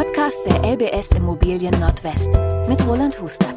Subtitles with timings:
[0.00, 2.30] Podcast der LBS Immobilien Nordwest
[2.66, 3.52] mit Roland Huster.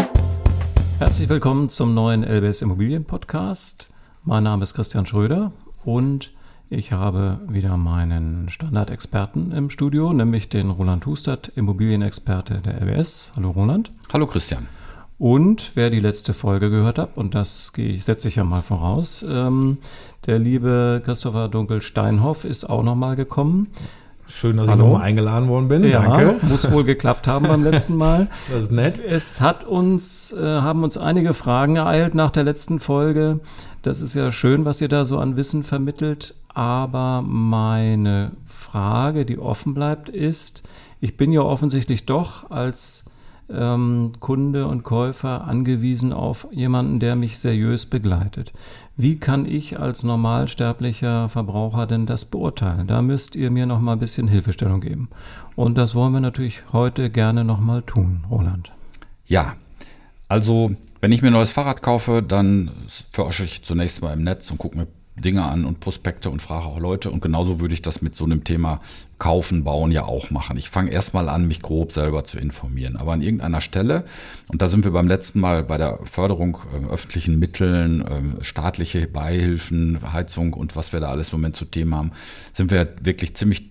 [0.99, 3.93] Herzlich willkommen zum neuen LBS Immobilien Podcast.
[4.25, 5.53] Mein Name ist Christian Schröder
[5.85, 6.33] und
[6.69, 13.31] ich habe wieder meinen Standardexperten im Studio, nämlich den Roland Hustert, Immobilienexperte der LBS.
[13.37, 13.93] Hallo Roland.
[14.11, 14.67] Hallo Christian.
[15.17, 19.25] Und wer die letzte Folge gehört hat, und das ich, setze ich ja mal voraus,
[19.25, 19.77] ähm,
[20.25, 23.69] der liebe Christopher Dunkel-Steinhoff ist auch nochmal gekommen.
[24.27, 24.83] Schön, dass Hallo.
[24.83, 25.83] ich nochmal eingeladen worden bin.
[25.83, 26.45] Ja, Danke.
[26.47, 28.27] Muss wohl geklappt haben beim letzten Mal.
[28.51, 28.99] Das ist nett.
[28.99, 33.39] Es hat uns, äh, haben uns einige Fragen ereilt nach der letzten Folge.
[33.81, 36.35] Das ist ja schön, was ihr da so an Wissen vermittelt.
[36.53, 40.63] Aber meine Frage, die offen bleibt, ist,
[41.01, 43.05] ich bin ja offensichtlich doch als
[43.49, 48.53] ähm, Kunde und Käufer angewiesen auf jemanden, der mich seriös begleitet.
[48.95, 52.85] Wie kann ich als normalsterblicher Verbraucher denn das beurteilen?
[52.85, 55.09] Da müsst ihr mir noch mal ein bisschen Hilfestellung geben.
[55.55, 58.71] Und das wollen wir natürlich heute gerne noch mal tun, Roland.
[59.25, 59.55] Ja,
[60.27, 62.69] also wenn ich mir ein neues Fahrrad kaufe, dann
[63.11, 66.65] forsche ich zunächst mal im Netz und gucke mir Dinge an und Prospekte und frage
[66.65, 67.11] auch Leute.
[67.11, 68.81] Und genauso würde ich das mit so einem Thema
[69.19, 70.57] Kaufen, Bauen ja auch machen.
[70.57, 72.97] Ich fange erstmal an, mich grob selber zu informieren.
[72.97, 74.05] Aber an irgendeiner Stelle,
[74.47, 79.07] und da sind wir beim letzten Mal bei der Förderung äh, öffentlichen Mitteln, äh, staatliche
[79.07, 82.11] Beihilfen, Heizung und was wir da alles im Moment zu Themen haben,
[82.53, 83.69] sind wir wirklich ziemlich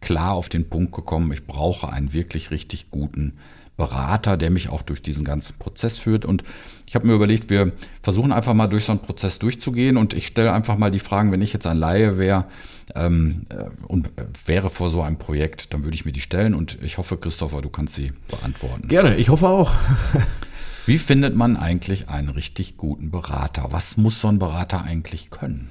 [0.00, 3.38] klar auf den Punkt gekommen, ich brauche einen wirklich richtig guten
[3.76, 6.24] Berater, der mich auch durch diesen ganzen Prozess führt.
[6.24, 6.44] Und
[6.86, 10.26] ich habe mir überlegt, wir versuchen einfach mal durch so einen Prozess durchzugehen und ich
[10.26, 12.46] stelle einfach mal die Fragen, wenn ich jetzt ein Laie wäre
[12.94, 16.54] ähm, äh, und äh, wäre vor so einem Projekt, dann würde ich mir die stellen
[16.54, 18.88] und ich hoffe, Christopher, du kannst sie beantworten.
[18.88, 19.72] Gerne, ich hoffe auch.
[20.86, 23.68] Wie findet man eigentlich einen richtig guten Berater?
[23.70, 25.70] Was muss so ein Berater eigentlich können?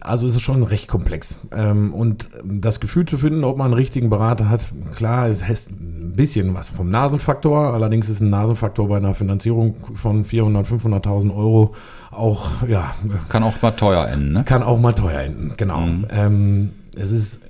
[0.00, 1.38] Also es ist schon recht komplex.
[1.52, 5.70] Ähm, und das Gefühl zu finden, ob man einen richtigen Berater hat, klar, es heißt
[5.70, 7.72] ein bisschen was vom Nasenfaktor.
[7.72, 11.74] Allerdings ist ein Nasenfaktor bei einer Finanzierung von 400, 500.000 Euro
[12.10, 12.94] auch, ja.
[13.28, 14.44] Kann auch mal teuer enden, ne?
[14.44, 15.80] Kann auch mal teuer enden, genau.
[15.80, 16.06] Mhm.
[16.10, 17.40] Ähm, es ist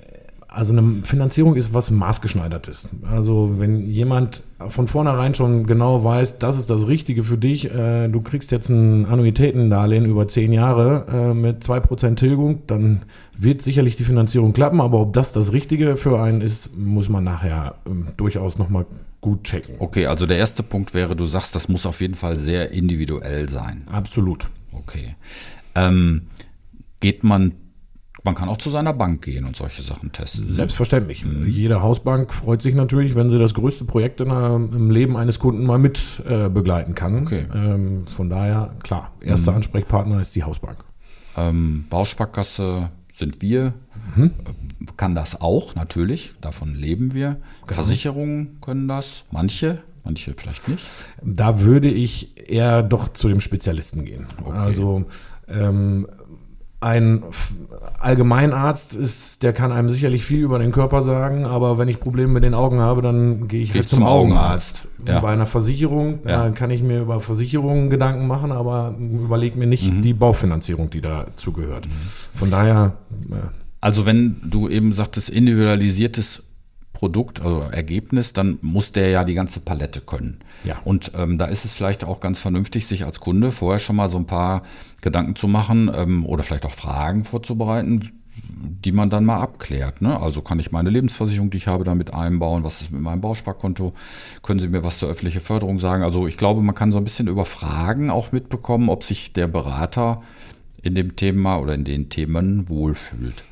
[0.53, 2.87] also eine Finanzierung ist was maßgeschneidertes.
[3.09, 8.07] Also wenn jemand von vornherein schon genau weiß, das ist das Richtige für dich, äh,
[8.07, 13.01] du kriegst jetzt ein Annuitätendarlehen über zehn Jahre äh, mit zwei Prozent Tilgung, dann
[13.35, 17.23] wird sicherlich die Finanzierung klappen, aber ob das das Richtige für einen ist, muss man
[17.23, 18.85] nachher ähm, durchaus nochmal
[19.21, 19.77] gut checken.
[19.79, 23.49] Okay, also der erste Punkt wäre, du sagst, das muss auf jeden Fall sehr individuell
[23.49, 23.87] sein.
[23.91, 24.51] Absolut.
[24.71, 25.15] Okay.
[25.73, 26.27] Ähm,
[26.99, 27.53] geht man
[28.23, 30.45] man kann auch zu seiner Bank gehen und solche Sachen testen.
[30.45, 31.25] Selbstverständlich.
[31.25, 31.47] Mhm.
[31.47, 35.65] Jede Hausbank freut sich natürlich, wenn sie das größte Projekt der, im Leben eines Kunden
[35.65, 37.23] mal mit äh, begleiten kann.
[37.23, 37.45] Okay.
[37.53, 39.57] Ähm, von daher, klar, erster mhm.
[39.57, 40.77] Ansprechpartner ist die Hausbank.
[41.35, 43.73] Ähm, Bausparkasse sind wir.
[44.15, 44.31] Mhm.
[44.97, 46.33] Kann das auch, natürlich.
[46.39, 47.37] Davon leben wir.
[47.61, 47.73] Genau.
[47.73, 49.23] Versicherungen können das.
[49.31, 50.85] Manche, manche vielleicht nicht.
[51.21, 54.27] Da würde ich eher doch zu dem Spezialisten gehen.
[54.43, 54.57] Okay.
[54.57, 55.05] Also
[55.47, 56.07] ähm,
[56.83, 57.23] ein
[57.99, 62.33] Allgemeinarzt ist, der kann einem sicherlich viel über den Körper sagen, aber wenn ich Probleme
[62.33, 64.87] mit den Augen habe, dann gehe ich Geh halt zum, zum Augenarzt.
[64.97, 65.07] Augenarzt.
[65.07, 65.19] Ja.
[65.21, 66.49] Bei einer Versicherung ja.
[66.49, 70.01] kann ich mir über Versicherungen Gedanken machen, aber überlege mir nicht mhm.
[70.01, 71.87] die Baufinanzierung, die dazu gehört.
[71.87, 72.39] Mhm.
[72.39, 72.93] Von daher.
[73.31, 73.35] Äh,
[73.79, 76.43] also wenn du eben sagtest, individualisiertes
[76.93, 80.39] Produkt, also Ergebnis, dann muss der ja die ganze Palette können.
[80.63, 80.77] Ja.
[80.85, 84.09] Und ähm, da ist es vielleicht auch ganz vernünftig, sich als Kunde vorher schon mal
[84.09, 84.63] so ein paar
[85.01, 90.01] Gedanken zu machen ähm, oder vielleicht auch Fragen vorzubereiten, die man dann mal abklärt.
[90.01, 90.19] Ne?
[90.19, 92.63] Also kann ich meine Lebensversicherung, die ich habe, damit einbauen?
[92.63, 93.93] Was ist mit meinem Bausparkonto?
[94.41, 96.03] Können Sie mir was zur öffentlichen Förderung sagen?
[96.03, 99.47] Also ich glaube, man kann so ein bisschen über Fragen auch mitbekommen, ob sich der
[99.47, 100.21] Berater
[100.81, 103.43] in dem Thema oder in den Themen wohlfühlt.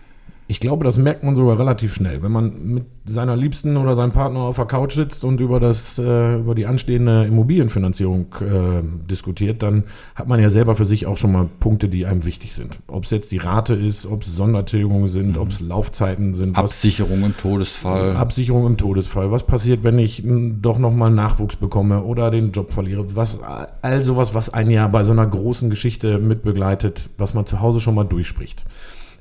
[0.51, 2.21] Ich glaube, das merkt man sogar relativ schnell.
[2.23, 5.97] Wenn man mit seiner Liebsten oder seinem Partner auf der Couch sitzt und über, das,
[5.97, 11.15] äh, über die anstehende Immobilienfinanzierung äh, diskutiert, dann hat man ja selber für sich auch
[11.15, 12.79] schon mal Punkte, die einem wichtig sind.
[12.87, 15.41] Ob es jetzt die Rate ist, ob es Sondertilgungen sind, mhm.
[15.41, 16.57] ob es Laufzeiten sind.
[16.57, 18.17] Absicherung was, im Todesfall.
[18.17, 19.31] Absicherung im Todesfall.
[19.31, 23.15] Was passiert, wenn ich doch nochmal Nachwuchs bekomme oder den Job verliere?
[23.15, 23.39] Was,
[23.81, 27.79] all sowas, was einen ja bei so einer großen Geschichte mitbegleitet, was man zu Hause
[27.79, 28.65] schon mal durchspricht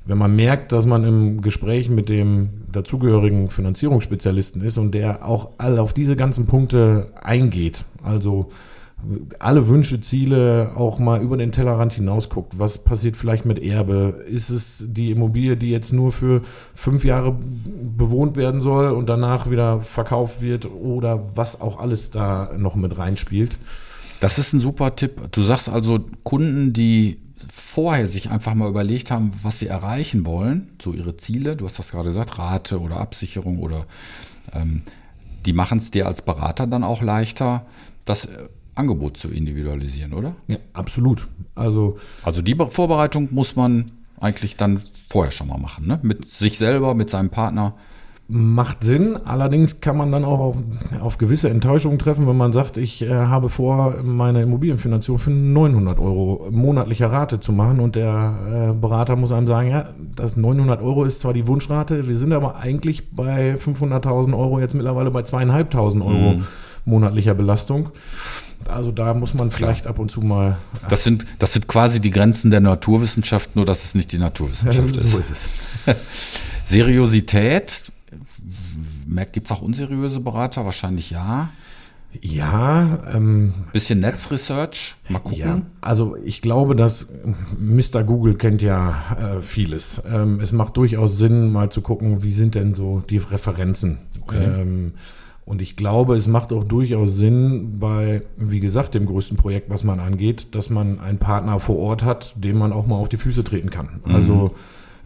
[0.05, 5.51] wenn man merkt, dass man im Gespräch mit dem dazugehörigen Finanzierungsspezialisten ist und der auch
[5.57, 8.49] all auf diese ganzen Punkte eingeht, also
[9.39, 12.59] alle Wünsche, Ziele auch mal über den Tellerrand hinaus guckt.
[12.59, 14.23] Was passiert vielleicht mit Erbe?
[14.27, 16.41] Ist es die Immobilie, die jetzt nur für
[16.75, 17.35] fünf Jahre
[17.97, 22.97] bewohnt werden soll und danach wieder verkauft wird oder was auch alles da noch mit
[22.97, 23.57] reinspielt?
[24.19, 25.31] Das ist ein super Tipp.
[25.31, 27.17] Du sagst also, Kunden, die
[27.51, 31.79] vorher sich einfach mal überlegt haben, was sie erreichen wollen, so ihre Ziele, du hast
[31.79, 33.85] das gerade gesagt, Rate oder Absicherung oder
[34.53, 34.83] ähm,
[35.45, 37.65] die machen es dir als Berater dann auch leichter,
[38.05, 40.35] das äh, Angebot zu individualisieren, oder?
[40.47, 41.27] Ja, absolut.
[41.55, 45.99] Also, also die Vorbereitung muss man eigentlich dann vorher schon mal machen, ne?
[46.03, 47.73] Mit sich selber, mit seinem Partner.
[48.33, 50.55] Macht Sinn, allerdings kann man dann auch auf,
[51.01, 55.99] auf gewisse Enttäuschungen treffen, wenn man sagt, ich äh, habe vor, meine Immobilienfinanzierung für 900
[55.99, 60.81] Euro monatlicher Rate zu machen und der äh, Berater muss einem sagen, ja, das 900
[60.81, 65.23] Euro ist zwar die Wunschrate, wir sind aber eigentlich bei 500.000 Euro jetzt mittlerweile bei
[65.23, 66.45] zweieinhalbtausend Euro mhm.
[66.85, 67.89] monatlicher Belastung.
[68.69, 70.57] Also da muss man vielleicht ab und zu mal.
[70.87, 74.95] Das sind, das sind quasi die Grenzen der Naturwissenschaft, nur dass es nicht die Naturwissenschaft
[74.95, 75.11] ja, ist.
[75.11, 75.49] So ist es.
[76.63, 77.91] Seriosität
[79.31, 80.65] Gibt es auch unseriöse Berater?
[80.65, 81.49] Wahrscheinlich ja.
[82.19, 82.99] Ja.
[83.13, 84.95] Ähm, Bisschen Netzresearch?
[85.09, 85.37] Mal gucken.
[85.37, 87.07] Ja, also ich glaube, dass
[87.57, 88.03] Mr.
[88.03, 90.01] Google kennt ja äh, vieles.
[90.11, 93.99] Ähm, es macht durchaus Sinn, mal zu gucken, wie sind denn so die Referenzen.
[94.21, 94.43] Okay.
[94.43, 94.93] Ähm,
[95.45, 99.83] und ich glaube, es macht auch durchaus Sinn bei, wie gesagt, dem größten Projekt, was
[99.83, 103.17] man angeht, dass man einen Partner vor Ort hat, dem man auch mal auf die
[103.17, 104.01] Füße treten kann.
[104.05, 104.51] Mhm.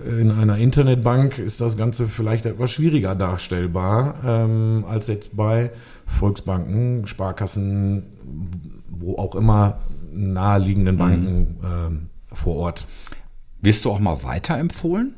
[0.03, 5.71] In einer Internetbank ist das Ganze vielleicht etwas schwieriger darstellbar ähm, als jetzt bei
[6.05, 8.03] Volksbanken, Sparkassen,
[8.89, 9.79] wo auch immer
[10.11, 11.57] naheliegenden Banken mhm.
[11.63, 12.87] ähm, vor Ort.
[13.61, 15.15] Wirst du auch mal weiterempfohlen?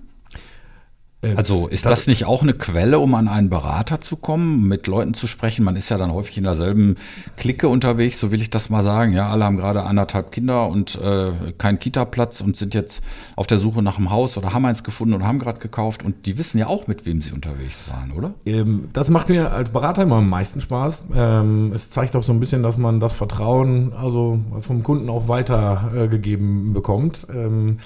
[1.22, 4.88] Äh, also ist das nicht auch eine Quelle, um an einen Berater zu kommen, mit
[4.88, 5.64] Leuten zu sprechen?
[5.64, 6.96] Man ist ja dann häufig in derselben
[7.38, 9.14] Clique unterwegs, so will ich das mal sagen.
[9.14, 13.04] Ja, alle haben gerade anderthalb Kinder und äh, keinen Kita-Platz und sind jetzt
[13.36, 16.25] auf der Suche nach einem Haus oder haben eins gefunden und haben gerade gekauft und
[16.25, 18.34] die wissen ja auch, mit wem sie unterwegs waren, oder?
[18.46, 21.06] Ähm, das macht mir als Berater immer am meisten Spaß.
[21.16, 25.28] Ähm, es zeigt auch so ein bisschen, dass man das Vertrauen also vom Kunden auch
[25.28, 27.28] weitergegeben äh, bekommt.
[27.34, 27.78] Ähm,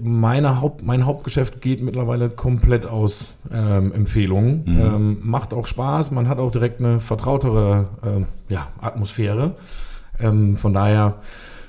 [0.00, 4.62] meine Haupt, mein Hauptgeschäft geht mittlerweile komplett aus ähm, Empfehlungen.
[4.66, 4.80] Mhm.
[4.80, 9.54] Ähm, macht auch Spaß, man hat auch direkt eine vertrautere äh, ja, Atmosphäre.
[10.18, 11.16] Ähm, von daher,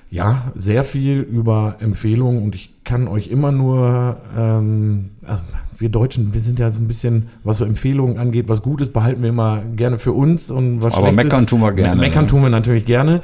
[0.10, 5.42] ja, sehr viel über Empfehlungen und ich kann euch immer nur, ähm, also
[5.78, 9.22] wir Deutschen, wir sind ja so ein bisschen, was so Empfehlungen angeht, was Gutes behalten
[9.22, 11.26] wir immer gerne für uns und was Aber Schlechtes.
[11.26, 12.02] meckern tun wir gerne.
[12.02, 13.22] Meckern tun wir natürlich gerne.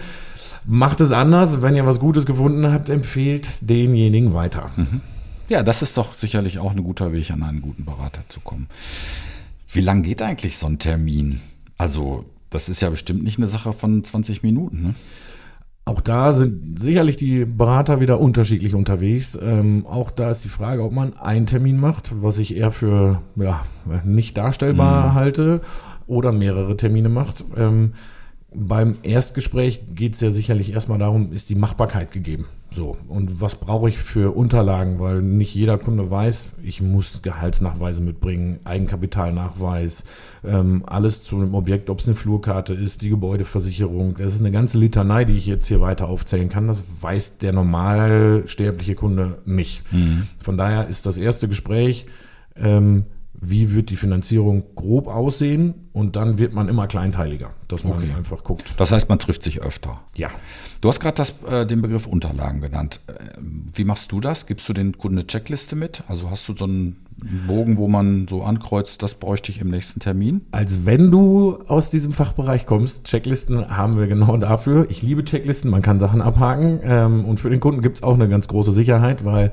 [0.65, 1.61] Macht es anders.
[1.61, 4.71] Wenn ihr was Gutes gefunden habt, empfehlt denjenigen weiter.
[4.75, 5.01] Mhm.
[5.49, 8.67] Ja, das ist doch sicherlich auch ein guter Weg, an einen guten Berater zu kommen.
[9.67, 11.41] Wie lang geht eigentlich so ein Termin?
[11.77, 14.81] Also, das ist ja bestimmt nicht eine Sache von 20 Minuten.
[14.81, 14.95] Ne?
[15.85, 19.37] Auch da sind sicherlich die Berater wieder unterschiedlich unterwegs.
[19.41, 23.21] Ähm, auch da ist die Frage, ob man einen Termin macht, was ich eher für
[23.35, 23.65] ja,
[24.05, 25.13] nicht darstellbar mhm.
[25.13, 25.61] halte,
[26.07, 27.43] oder mehrere Termine macht.
[27.57, 27.93] Ähm,
[28.55, 32.45] beim Erstgespräch geht es ja sicherlich erstmal darum, ist die Machbarkeit gegeben.
[32.71, 34.99] So, und was brauche ich für Unterlagen?
[34.99, 40.03] Weil nicht jeder Kunde weiß, ich muss Gehaltsnachweise mitbringen, Eigenkapitalnachweis,
[40.43, 44.15] ähm, alles zu einem Objekt, ob es eine Flurkarte ist, die Gebäudeversicherung.
[44.17, 46.67] Das ist eine ganze Litanei, die ich jetzt hier weiter aufzählen kann.
[46.67, 49.83] Das weiß der normalsterbliche Kunde nicht.
[49.91, 50.27] Mhm.
[50.39, 52.07] Von daher ist das erste Gespräch,
[52.55, 53.05] ähm,
[53.39, 58.13] wie wird die Finanzierung grob aussehen und dann wird man immer kleinteiliger, dass man okay.
[58.15, 58.73] einfach guckt.
[58.77, 59.99] Das heißt, man trifft sich öfter.
[60.15, 60.29] Ja.
[60.81, 63.01] Du hast gerade äh, den Begriff Unterlagen genannt.
[63.07, 63.13] Äh,
[63.73, 64.45] wie machst du das?
[64.45, 66.03] Gibst du den Kunden eine Checkliste mit?
[66.07, 66.97] Also hast du so einen
[67.47, 70.41] Bogen, wo man so ankreuzt, das bräuchte ich im nächsten Termin?
[70.51, 74.87] Als wenn du aus diesem Fachbereich kommst, Checklisten haben wir genau dafür.
[74.89, 78.15] Ich liebe Checklisten, man kann Sachen abhaken ähm, und für den Kunden gibt es auch
[78.15, 79.51] eine ganz große Sicherheit, weil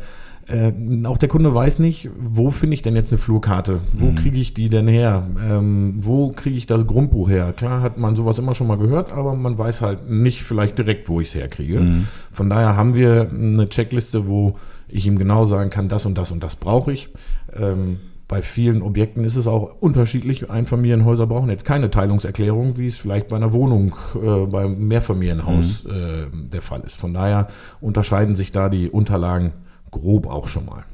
[0.51, 0.73] äh,
[1.07, 3.81] auch der Kunde weiß nicht, wo finde ich denn jetzt eine Flurkarte?
[3.93, 4.17] Wo mhm.
[4.17, 5.27] kriege ich die denn her?
[5.43, 7.53] Ähm, wo kriege ich das Grundbuch her?
[7.57, 11.09] Klar hat man sowas immer schon mal gehört, aber man weiß halt nicht vielleicht direkt,
[11.09, 11.81] wo ich es herkriege.
[11.81, 12.09] Mhm.
[12.33, 14.57] Von daher haben wir eine Checkliste, wo
[14.89, 17.11] ich ihm genau sagen kann, das und das und das brauche ich.
[17.57, 20.51] Ähm, bei vielen Objekten ist es auch unterschiedlich.
[20.51, 25.91] Einfamilienhäuser brauchen jetzt keine Teilungserklärung, wie es vielleicht bei einer Wohnung, äh, beim Mehrfamilienhaus mhm.
[25.91, 26.95] äh, der Fall ist.
[26.95, 27.49] Von daher
[27.81, 29.53] unterscheiden sich da die Unterlagen
[29.91, 30.85] grob auch schon mal.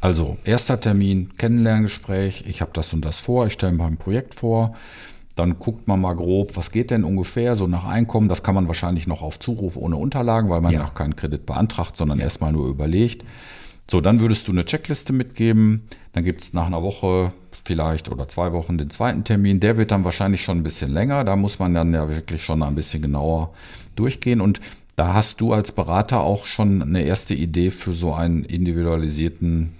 [0.00, 4.34] Also, erster Termin, Kennenlerngespräch, ich habe das und das vor, ich stelle mir ein Projekt
[4.34, 4.74] vor.
[5.34, 8.28] Dann guckt man mal grob, was geht denn ungefähr, so nach Einkommen.
[8.28, 11.44] Das kann man wahrscheinlich noch auf Zuruf ohne Unterlagen, weil man ja noch keinen Kredit
[11.44, 12.24] beantragt, sondern ja.
[12.24, 13.22] erstmal nur überlegt.
[13.90, 15.82] So, dann würdest du eine Checkliste mitgeben.
[16.12, 17.32] Dann gibt es nach einer Woche
[17.64, 19.60] vielleicht oder zwei Wochen den zweiten Termin.
[19.60, 21.24] Der wird dann wahrscheinlich schon ein bisschen länger.
[21.24, 23.52] Da muss man dann ja wirklich schon ein bisschen genauer
[23.94, 24.40] durchgehen.
[24.40, 24.60] Und
[24.96, 29.74] da hast du als Berater auch schon eine erste Idee für so einen individualisierten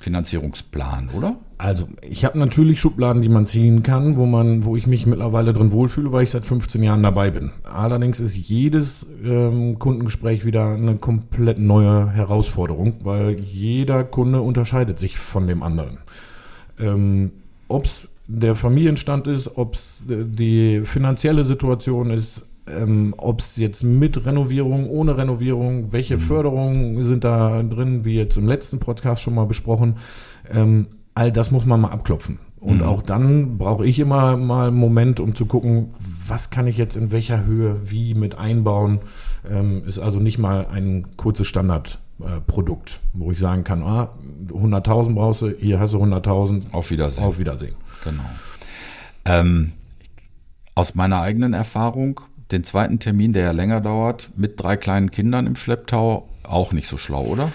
[0.00, 1.36] Finanzierungsplan, oder?
[1.56, 5.54] Also, ich habe natürlich Schubladen, die man ziehen kann, wo man, wo ich mich mittlerweile
[5.54, 7.52] drin wohlfühle, weil ich seit 15 Jahren dabei bin.
[7.62, 15.18] Allerdings ist jedes ähm, Kundengespräch wieder eine komplett neue Herausforderung, weil jeder Kunde unterscheidet sich
[15.18, 15.98] von dem anderen.
[16.78, 17.30] Ähm,
[17.68, 23.82] Ob es der Familienstand ist, ob es die finanzielle Situation ist, ähm, ob es jetzt
[23.82, 26.20] mit Renovierung, ohne Renovierung, welche mhm.
[26.20, 29.96] Förderungen sind da drin, wie jetzt im letzten Podcast schon mal besprochen.
[30.50, 32.38] Ähm, all das muss man mal abklopfen.
[32.64, 32.84] Und mhm.
[32.84, 35.90] auch dann brauche ich immer mal einen Moment, um zu gucken,
[36.26, 39.00] was kann ich jetzt in welcher Höhe wie mit einbauen.
[39.48, 44.08] Ähm, ist also nicht mal ein kurzes Standardprodukt, äh, wo ich sagen kann, ah,
[44.48, 46.72] 100.000 brauchst du, hier hast du 100.000.
[46.72, 47.24] Auf Wiedersehen.
[47.24, 47.74] Auf Wiedersehen.
[48.02, 48.24] Genau.
[49.26, 49.72] Ähm,
[50.74, 55.46] aus meiner eigenen Erfahrung den zweiten Termin, der ja länger dauert, mit drei kleinen Kindern
[55.46, 57.52] im Schlepptau, auch nicht so schlau, oder?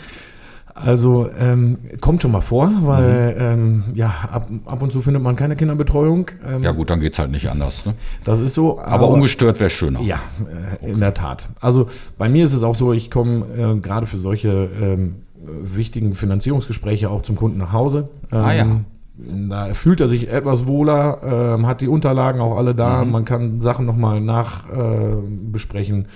[0.73, 3.41] Also ähm, kommt schon mal vor, weil mhm.
[3.41, 6.31] ähm, ja ab, ab und zu findet man keine Kinderbetreuung.
[6.47, 7.85] Ähm, ja gut, dann geht es halt nicht anders.
[7.85, 7.95] Ne?
[8.23, 8.79] Das ist so.
[8.79, 9.99] Aber, aber ungestört wäre schöner.
[10.01, 10.21] Ja,
[10.81, 11.49] äh, in der Tat.
[11.59, 16.13] Also bei mir ist es auch so, ich komme äh, gerade für solche ähm, wichtigen
[16.13, 18.07] Finanzierungsgespräche auch zum Kunden nach Hause.
[18.31, 18.65] ah ja.
[19.49, 23.11] Da fühlt er sich etwas wohler, äh, hat die Unterlagen auch alle da, mhm.
[23.11, 26.05] man kann Sachen nochmal nachbesprechen.
[26.05, 26.07] Äh,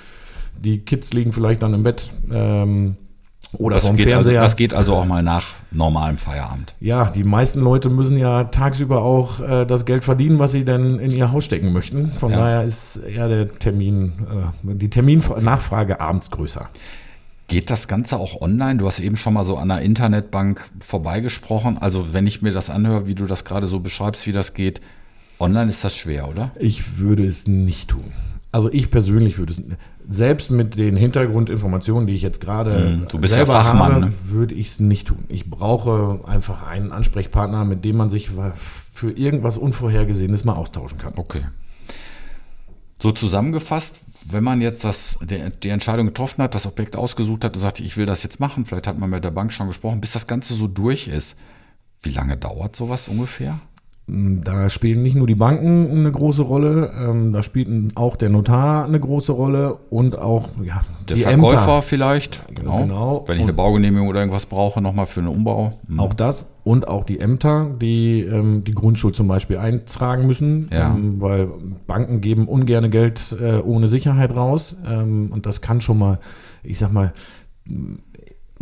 [0.64, 2.10] die Kids liegen vielleicht dann im Bett.
[2.32, 2.96] Ähm,
[3.58, 4.40] oder das vom geht Fernseher.
[4.40, 6.74] Also, das geht also auch mal nach normalem Feierabend.
[6.80, 11.00] Ja, die meisten Leute müssen ja tagsüber auch äh, das Geld verdienen, was sie dann
[11.00, 12.12] in ihr Haus stecken möchten.
[12.12, 12.38] Von ja.
[12.38, 14.14] daher ist ja der Termin,
[14.64, 16.70] äh, die Terminnachfrage abends größer.
[17.48, 18.80] Geht das Ganze auch online?
[18.80, 21.78] Du hast eben schon mal so an einer Internetbank vorbeigesprochen.
[21.78, 24.82] Also wenn ich mir das anhöre, wie du das gerade so beschreibst, wie das geht,
[25.40, 26.52] online ist das schwer, oder?
[26.58, 28.14] Ich würde es nicht tun.
[28.54, 29.62] Also ich persönlich würde es
[30.08, 34.14] selbst mit den Hintergrundinformationen, die ich jetzt gerade mm, selber ja Fachmann, habe, ne?
[34.26, 35.26] würde ich es nicht tun.
[35.28, 38.30] Ich brauche einfach einen Ansprechpartner, mit dem man sich
[38.94, 41.14] für irgendwas Unvorhergesehenes mal austauschen kann.
[41.16, 41.42] Okay.
[43.02, 47.56] So zusammengefasst, wenn man jetzt das, die, die, Entscheidung getroffen hat, das Objekt ausgesucht hat
[47.56, 50.02] und sagt, ich will das jetzt machen, vielleicht hat man mit der Bank schon gesprochen,
[50.02, 51.38] bis das Ganze so durch ist,
[52.02, 53.60] wie lange dauert sowas ungefähr?
[54.06, 58.84] Da spielen nicht nur die Banken eine große Rolle, ähm, da spielt auch der Notar
[58.84, 61.82] eine große Rolle und auch ja, der Verkäufer Ämter.
[61.82, 62.44] vielleicht.
[62.54, 62.78] Genau.
[62.80, 63.24] genau.
[63.28, 65.80] Wenn ich eine Baugenehmigung oder irgendwas brauche, nochmal für einen Umbau.
[65.88, 66.02] Mhm.
[66.02, 70.94] Auch das und auch die Ämter, die ähm, die Grundschuld zum Beispiel eintragen müssen, ja.
[70.94, 71.48] ähm, weil
[71.88, 76.20] Banken geben ungerne Geld äh, ohne Sicherheit raus ähm, und das kann schon mal,
[76.62, 77.14] ich sag mal,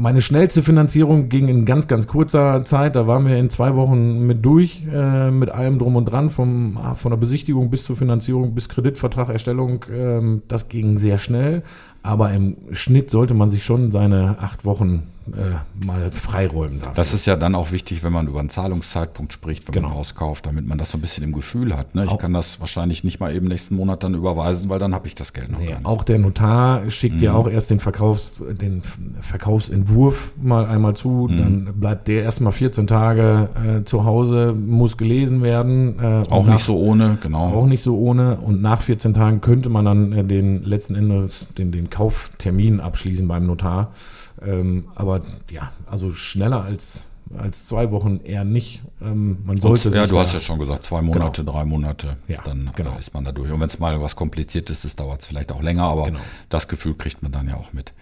[0.02, 2.96] meine schnellste Finanzierung ging in ganz, ganz kurzer Zeit.
[2.96, 6.80] Da waren wir in zwei Wochen mit durch, äh, mit allem drum und dran, vom,
[6.96, 9.86] von der Besichtigung bis zur Finanzierung, bis Kreditvertragerstellung.
[9.94, 11.62] Ähm, das ging sehr schnell.
[12.04, 16.94] Aber im Schnitt sollte man sich schon seine acht Wochen äh, mal freiräumen darf.
[16.96, 19.90] Das ist ja dann auch wichtig, wenn man über einen Zahlungszeitpunkt spricht, wenn genau.
[19.90, 21.94] man Haus kauft, damit man das so ein bisschen im Gefühl hat.
[21.94, 22.06] Ne?
[22.06, 25.08] Ich auch kann das wahrscheinlich nicht mal eben nächsten Monat dann überweisen, weil dann habe
[25.08, 27.22] ich das Geld noch nee, Auch der Notar schickt mhm.
[27.22, 28.82] ja auch erst den, Verkaufs-, den
[29.20, 31.38] Verkaufsentwurf mal einmal zu, mhm.
[31.38, 36.00] dann bleibt der erstmal 14 Tage äh, zu Hause, muss gelesen werden.
[36.00, 37.54] Äh, auch nach, nicht so ohne, genau.
[37.54, 38.38] Auch nicht so ohne.
[38.38, 43.28] Und nach 14 Tagen könnte man dann äh, den letzten Endes den, den Kauftermin abschließen
[43.28, 43.94] beim Notar.
[44.42, 45.22] Ähm, aber
[45.52, 48.82] ja, also schneller als, als zwei Wochen eher nicht.
[49.02, 51.52] Ähm, man sollte und, Ja, du hast ja schon gesagt, zwei Monate, genau.
[51.54, 52.98] drei Monate, ja, dann äh, genau.
[52.98, 53.52] ist man da durch.
[53.52, 56.20] Und wenn es mal was Kompliziertes ist, dauert es vielleicht auch länger, aber genau.
[56.50, 57.94] das Gefühl kriegt man dann ja auch mit.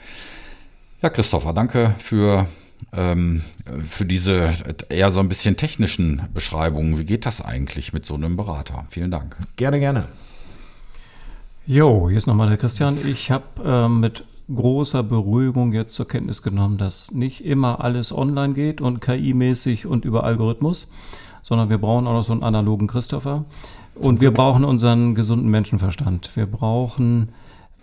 [1.02, 2.48] Ja, Christopher, danke für,
[2.94, 3.42] ähm,
[3.88, 4.50] für diese
[4.90, 6.98] eher so ein bisschen technischen Beschreibungen.
[6.98, 8.86] Wie geht das eigentlich mit so einem Berater?
[8.90, 9.38] Vielen Dank.
[9.56, 10.08] Gerne, gerne.
[11.72, 12.98] Jo, hier ist nochmal der Christian.
[13.06, 18.56] Ich habe äh, mit großer Beruhigung jetzt zur Kenntnis genommen, dass nicht immer alles online
[18.56, 20.88] geht und KI-mäßig und über Algorithmus,
[21.44, 23.46] sondern wir brauchen auch noch so einen analogen Christopher.
[23.94, 26.36] Und wir brauchen unseren gesunden Menschenverstand.
[26.36, 27.30] Wir brauchen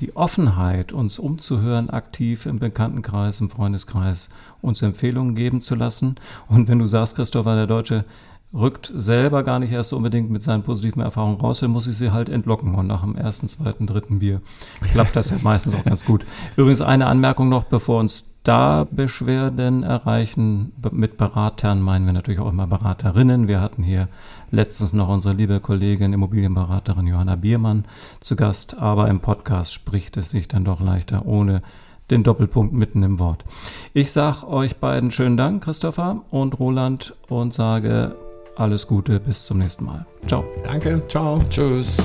[0.01, 4.31] die Offenheit, uns umzuhören, aktiv im Bekanntenkreis, im Freundeskreis,
[4.63, 6.17] uns Empfehlungen geben zu lassen.
[6.49, 8.05] Und wenn du sagst, Christopher, der Deutsche
[8.53, 12.11] rückt selber gar nicht erst unbedingt mit seinen positiven Erfahrungen raus, dann muss ich sie
[12.11, 12.75] halt entlocken.
[12.75, 14.41] Und nach dem ersten, zweiten, dritten Bier
[14.93, 16.25] klappt das ja meistens auch ganz gut.
[16.57, 20.73] Übrigens eine Anmerkung noch, bevor uns da Beschwerden erreichen.
[20.93, 23.49] Mit Beratern meinen wir natürlich auch immer Beraterinnen.
[23.49, 24.09] Wir hatten hier
[24.51, 27.85] letztens noch unsere liebe Kollegin, Immobilienberaterin Johanna Biermann
[28.21, 28.79] zu Gast.
[28.79, 31.63] Aber im Podcast spricht es sich dann doch leichter ohne
[32.11, 33.45] den Doppelpunkt mitten im Wort.
[33.93, 38.15] Ich sage euch beiden schönen Dank, Christopher und Roland, und sage
[38.57, 40.07] alles Gute, bis zum nächsten Mal.
[40.27, 40.45] Ciao.
[40.65, 41.41] Danke, ciao.
[41.51, 41.97] Tschüss.